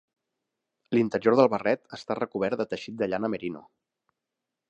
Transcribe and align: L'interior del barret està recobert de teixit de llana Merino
L'interior 0.97 1.35
del 1.39 1.49
barret 1.55 1.85
està 1.99 2.17
recobert 2.21 2.61
de 2.63 2.67
teixit 2.73 2.97
de 3.03 3.09
llana 3.11 3.33
Merino 3.35 3.65